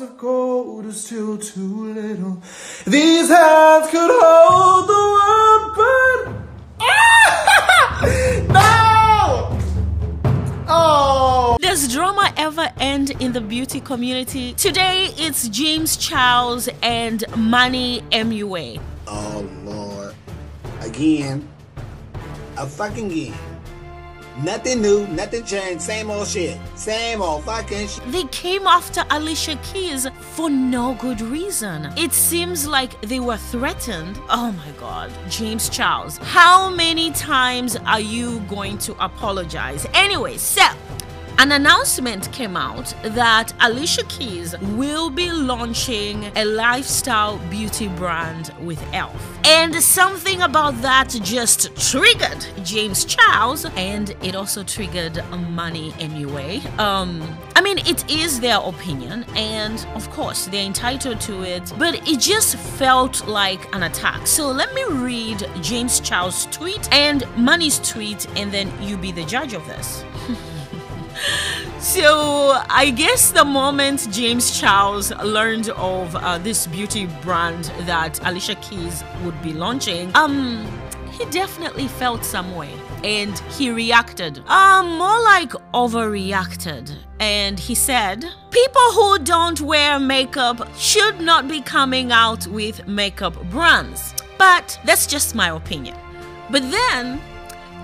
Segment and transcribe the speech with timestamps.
[0.00, 2.42] hearts of gold are still too little.
[2.86, 6.24] These hands could hold the world, but
[8.52, 9.58] no!
[10.68, 11.56] Oh!
[11.60, 14.54] Does drama ever end in the beauty community?
[14.54, 18.80] Today it's James Charles and Manny MUA.
[19.06, 20.14] Oh Lord.
[20.80, 21.48] Again.
[22.56, 23.49] A fucking again.
[24.38, 26.58] Nothing new, nothing changed, same old shit.
[26.74, 28.12] Same old fucking shit.
[28.12, 31.92] They came after Alicia Keys for no good reason.
[31.96, 34.18] It seems like they were threatened.
[34.30, 35.10] Oh my god.
[35.28, 39.86] James Charles, how many times are you going to apologize?
[39.94, 40.62] Anyway, so
[41.40, 48.78] an announcement came out that Alicia Keys will be launching a lifestyle beauty brand with
[48.92, 49.38] e.l.f.
[49.46, 56.78] And something about that just triggered James Charles and it also triggered Manny MUA.
[56.78, 57.22] Um,
[57.56, 62.20] I mean, it is their opinion and of course they're entitled to it, but it
[62.20, 64.26] just felt like an attack.
[64.26, 69.24] So let me read James Charles' tweet and Manny's tweet and then you be the
[69.24, 70.04] judge of this.
[71.80, 78.56] So I guess the moment James Charles learned of uh, this beauty brand that Alicia
[78.56, 80.66] Keys would be launching, um,
[81.10, 82.70] he definitely felt some way,
[83.02, 84.46] and he reacted.
[84.46, 91.62] Um, more like overreacted, and he said, "People who don't wear makeup should not be
[91.62, 95.96] coming out with makeup brands." But that's just my opinion.
[96.50, 97.20] But then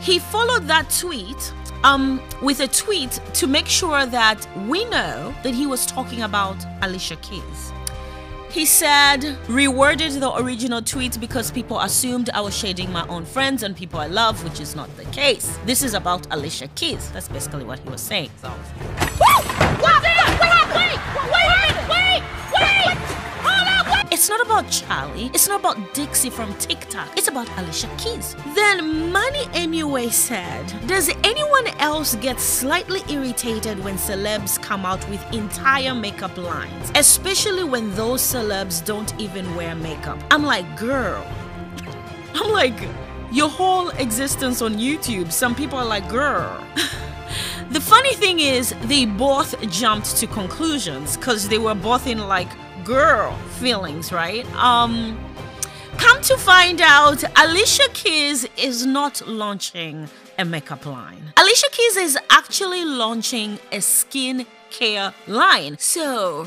[0.00, 1.52] he followed that tweet
[1.84, 6.56] um, with a tweet to make sure that we know that he was talking about
[6.82, 7.72] Alicia Keys.
[8.50, 13.62] He said, reworded the original tweet because people assumed I was shading my own friends
[13.62, 15.58] and people I love, which is not the case.
[15.66, 17.10] This is about Alicia Keys.
[17.12, 18.30] That's basically what he was saying.
[18.40, 19.65] So.
[24.56, 25.28] About Charli.
[25.34, 27.14] It's not about Dixie from TikTok.
[27.14, 28.34] It's about Alicia Keys.
[28.54, 35.22] Then Manny MUA said, Does anyone else get slightly irritated when celebs come out with
[35.34, 36.90] entire makeup lines?
[36.94, 40.18] Especially when those celebs don't even wear makeup.
[40.30, 41.22] I'm like, girl.
[42.34, 42.80] I'm like,
[43.30, 46.64] your whole existence on YouTube, some people are like, girl.
[47.72, 52.48] the funny thing is, they both jumped to conclusions because they were both in like
[52.86, 54.46] girl feelings, right?
[54.54, 55.18] Um,
[55.98, 60.08] come to find out, Alicia Keys is not launching
[60.38, 61.32] a makeup line.
[61.36, 65.76] Alicia Keys is actually launching a skin care line.
[65.78, 66.46] So,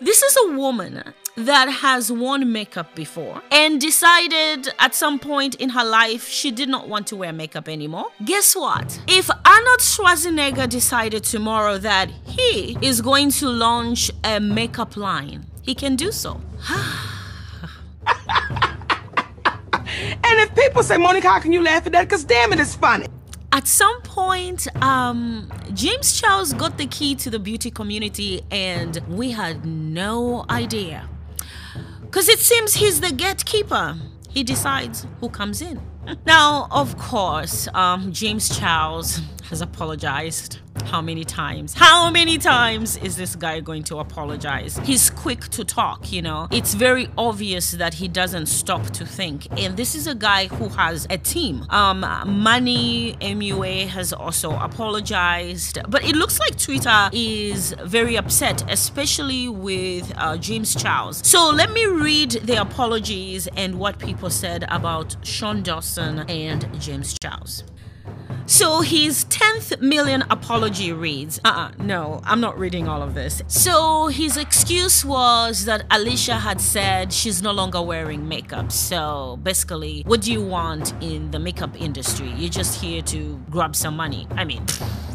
[0.00, 1.02] this is a woman
[1.36, 6.68] that has worn makeup before and decided at some point in her life she did
[6.68, 8.06] not want to wear makeup anymore.
[8.24, 9.00] Guess what?
[9.08, 15.74] If Arnold Schwarzenegger decided tomorrow that he is going to launch a makeup line, he
[15.74, 16.40] can do so.
[18.06, 18.16] and
[20.40, 22.08] if people say, Monica, how can you laugh at that?
[22.08, 23.06] Because damn it, it's funny.
[23.50, 29.30] At some point, um, James Charles got the key to the beauty community, and we
[29.30, 31.08] had no idea
[32.02, 33.96] because it seems he's the gatekeeper.
[34.28, 35.80] He decides who comes in.
[36.26, 39.20] Now, of course, um, James Charles
[39.50, 40.58] has apologized.
[40.84, 41.72] How many times?
[41.74, 44.76] How many times is this guy going to apologize?
[44.78, 46.48] He's quick to talk, you know.
[46.50, 49.46] It's very obvious that he doesn't stop to think.
[49.58, 51.64] And this is a guy who has a team.
[51.70, 52.00] Um,
[52.42, 60.12] Manny MUA has also apologized, but it looks like Twitter is very upset, especially with
[60.16, 61.24] uh, James Charles.
[61.24, 67.16] So let me read the apologies and what people said about Shane Dawson and James
[67.22, 67.64] Charles.
[68.46, 73.42] So his 10th million apology reads, uh uh no, I'm not reading all of this.
[73.46, 78.70] So his excuse was that Alicia had said she's no longer wearing makeup.
[78.70, 82.30] So basically, what do you want in the makeup industry?
[82.36, 84.26] You're just here to grab some money.
[84.32, 84.66] I mean,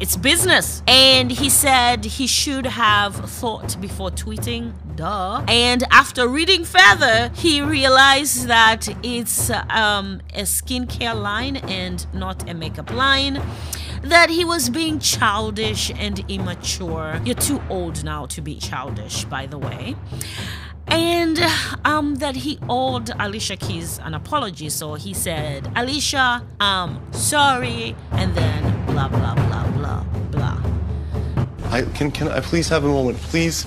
[0.00, 0.82] it's business.
[0.86, 4.72] And he said he should have thought before tweeting.
[4.96, 5.44] Duh.
[5.48, 12.54] And after reading further, he realized that it's um, a skincare line and not a
[12.54, 13.42] makeup line.
[14.02, 17.20] That he was being childish and immature.
[17.24, 19.96] You're too old now to be childish, by the way
[20.88, 21.38] and
[21.84, 24.68] um, that he owed Alicia Keys an apology.
[24.68, 29.45] So he said, Alicia, I'm sorry, and then blah blah blah.
[31.76, 33.66] I can can I please have a moment, please?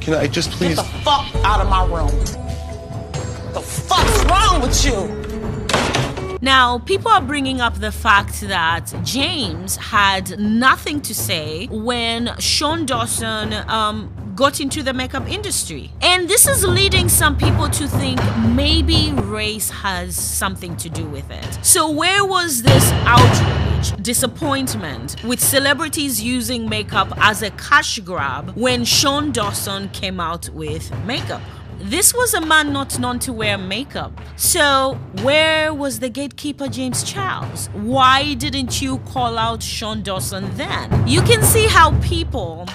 [0.00, 0.76] Can I just please?
[0.76, 2.14] Get the fuck out of my room.
[3.54, 6.38] The fuck's wrong with you?
[6.42, 12.84] Now, people are bringing up the fact that James had nothing to say when Shane
[12.84, 15.90] Dawson um, got into the makeup industry.
[16.02, 21.28] And this is leading some people to think maybe race has something to do with
[21.30, 21.58] it.
[21.62, 28.84] So, where was this outrage, disappointment with celebrities using makeup as a cash grab when
[28.84, 31.42] Shane Dawson came out with makeup?
[31.78, 34.12] This was a man not known to wear makeup.
[34.36, 37.68] So, where was the gatekeeper James Charles?
[37.74, 41.06] Why didn't you call out Shane Dawson then?
[41.06, 42.66] You can see how people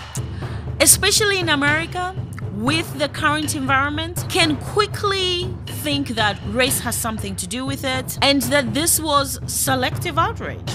[0.81, 2.15] especially in America,
[2.55, 8.17] with the current environment, can quickly think that race has something to do with it
[8.21, 10.71] and that this was selective outrage.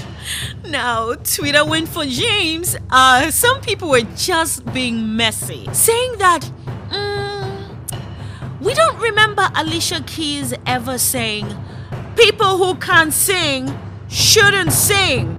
[0.65, 2.77] Now, Twitter went for James.
[2.91, 6.49] Uh, some people were just being messy, saying that.
[6.91, 11.47] Mm, we don't remember Alicia Keys ever saying,
[12.17, 13.77] people who can't sing
[14.09, 15.39] shouldn't sing.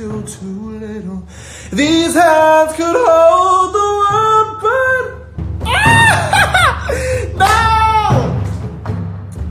[0.00, 1.22] Still too little.
[1.70, 5.04] These hands could hold the world, but
[7.36, 7.50] no.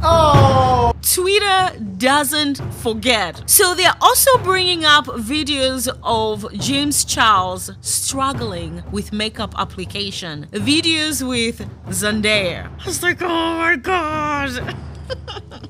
[0.02, 0.92] Oh.
[1.04, 3.48] Twitter doesn't forget.
[3.48, 11.60] So they're also bringing up videos of James Charles struggling with makeup application, videos with
[11.90, 12.72] Zendaya.
[12.82, 14.76] I was like, oh my god.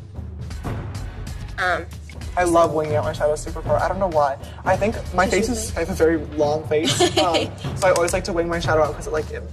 [1.60, 1.86] Um,
[2.38, 3.78] I love winging out my shadow super far.
[3.80, 4.38] I don't know why.
[4.64, 7.00] I think my face is, I have a very long face.
[7.18, 9.44] Um, so I always like to wing my shadow out because it like, it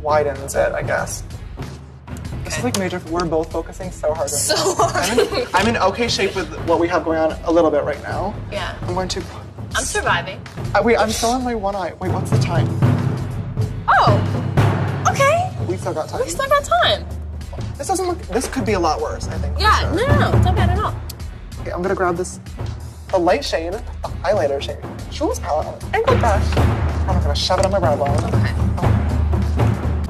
[0.00, 1.22] widens it, I guess.
[2.44, 4.74] This is like major, we're both focusing so hard right So now.
[4.86, 4.94] hard.
[5.10, 7.84] I'm in, I'm in okay shape with what we have going on a little bit
[7.84, 8.34] right now.
[8.50, 8.76] Yeah.
[8.82, 9.22] I'm going to,
[9.74, 10.40] I'm surviving.
[10.74, 11.92] uh, wait, I'm still on my one eye.
[12.00, 12.68] Wait, what's the time?
[13.88, 15.04] Oh.
[15.10, 15.50] Okay.
[15.66, 16.20] We still got time.
[16.22, 17.06] We still got time.
[17.76, 19.58] This doesn't look, this could be a lot worse, I think.
[19.58, 19.80] Yeah.
[19.80, 19.94] sure.
[19.94, 20.36] No, no, no.
[20.36, 20.94] It's not bad at all.
[21.62, 22.40] Okay, I'm gonna grab this,
[23.12, 24.78] the light shade, the highlighter shade,
[25.12, 26.56] Jules palette, and go brush.
[27.06, 28.10] I'm gonna shove it on my brow bone.
[28.34, 28.52] Okay.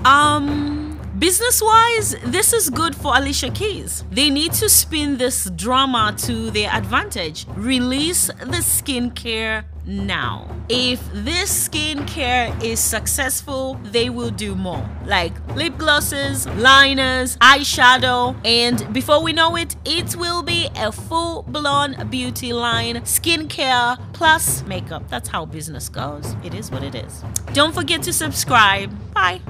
[0.07, 4.03] Um, business wise, this is good for Alicia Keys.
[4.11, 7.45] They need to spin this drama to their advantage.
[7.55, 10.49] Release the skincare now.
[10.69, 18.93] If this skincare is successful, they will do more like lip glosses, liners, eyeshadow, and
[18.93, 25.09] before we know it, it will be a full blown beauty line, skincare plus makeup.
[25.09, 26.37] That's how business goes.
[26.45, 27.25] It is what it is.
[27.53, 28.91] Don't forget to subscribe.
[29.15, 29.41] Bye.